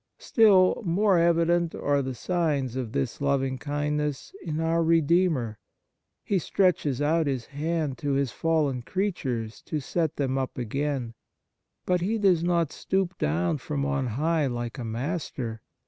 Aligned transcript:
Still 0.17 0.81
more 0.83 1.19
evident 1.19 1.75
are 1.75 2.01
the 2.01 2.15
signs 2.15 2.75
of 2.75 2.91
this 2.91 3.21
loving 3.21 3.59
kindness 3.59 4.33
in 4.41 4.59
our 4.59 4.83
Redeemer. 4.83 5.59
He 6.23 6.39
stretches 6.39 7.03
out 7.03 7.27
His 7.27 7.45
hand 7.45 7.99
to 7.99 8.13
His 8.13 8.31
fallen 8.31 8.81
creatures 8.81 9.61
to 9.67 9.79
set 9.79 10.15
them 10.15 10.39
up 10.39 10.57
again, 10.57 11.13
but 11.85 11.99
The 11.99 12.07
Nature 12.07 12.07
of 12.07 12.07
Piety 12.07 12.07
He 12.07 12.17
does 12.33 12.43
not 12.43 12.71
stoop 12.71 13.17
down 13.19 13.57
from 13.59 13.85
on 13.85 14.07
high 14.07 14.47
like 14.47 14.79
a 14.79 14.83
Master. 14.83 15.61